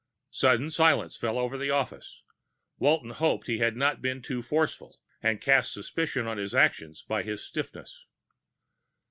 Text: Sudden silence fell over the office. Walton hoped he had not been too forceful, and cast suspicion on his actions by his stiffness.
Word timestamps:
Sudden 0.31 0.71
silence 0.71 1.15
fell 1.15 1.37
over 1.37 1.59
the 1.59 1.69
office. 1.69 2.23
Walton 2.79 3.11
hoped 3.11 3.45
he 3.45 3.59
had 3.59 3.75
not 3.77 4.01
been 4.01 4.23
too 4.23 4.41
forceful, 4.41 4.99
and 5.21 5.39
cast 5.39 5.71
suspicion 5.71 6.25
on 6.25 6.39
his 6.39 6.55
actions 6.55 7.03
by 7.07 7.21
his 7.21 7.45
stiffness. 7.45 8.03